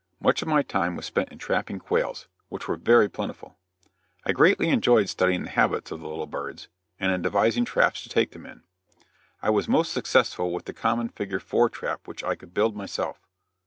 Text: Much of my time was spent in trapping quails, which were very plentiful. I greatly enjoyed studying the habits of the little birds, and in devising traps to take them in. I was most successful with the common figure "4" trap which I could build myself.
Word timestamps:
Much 0.19 0.41
of 0.41 0.47
my 0.47 0.63
time 0.63 0.95
was 0.95 1.05
spent 1.05 1.29
in 1.29 1.37
trapping 1.37 1.77
quails, 1.77 2.27
which 2.49 2.67
were 2.67 2.75
very 2.75 3.07
plentiful. 3.07 3.55
I 4.25 4.31
greatly 4.31 4.69
enjoyed 4.69 5.09
studying 5.09 5.43
the 5.43 5.51
habits 5.51 5.91
of 5.91 5.99
the 6.01 6.07
little 6.07 6.25
birds, 6.25 6.69
and 6.99 7.11
in 7.11 7.21
devising 7.21 7.65
traps 7.65 8.01
to 8.01 8.09
take 8.09 8.31
them 8.31 8.47
in. 8.47 8.63
I 9.43 9.51
was 9.51 9.67
most 9.67 9.91
successful 9.91 10.51
with 10.51 10.65
the 10.65 10.73
common 10.73 11.09
figure 11.09 11.39
"4" 11.39 11.69
trap 11.69 12.07
which 12.07 12.23
I 12.23 12.33
could 12.33 12.51
build 12.51 12.75
myself. 12.75 13.19